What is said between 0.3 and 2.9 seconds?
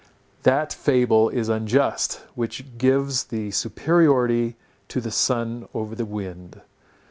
That fable is unjust, which